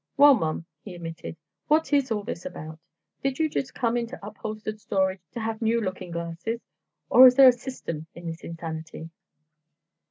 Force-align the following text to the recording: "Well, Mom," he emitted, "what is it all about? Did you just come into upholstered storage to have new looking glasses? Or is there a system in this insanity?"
"Well, 0.17 0.33
Mom," 0.33 0.65
he 0.83 0.95
emitted, 0.95 1.37
"what 1.67 1.93
is 1.93 2.09
it 2.09 2.11
all 2.15 2.25
about? 2.47 2.79
Did 3.21 3.37
you 3.37 3.47
just 3.47 3.75
come 3.75 3.95
into 3.95 4.17
upholstered 4.25 4.79
storage 4.79 5.21
to 5.33 5.39
have 5.39 5.61
new 5.61 5.79
looking 5.79 6.09
glasses? 6.09 6.59
Or 7.11 7.27
is 7.27 7.35
there 7.35 7.49
a 7.49 7.53
system 7.53 8.07
in 8.15 8.25
this 8.25 8.43
insanity?" 8.43 9.11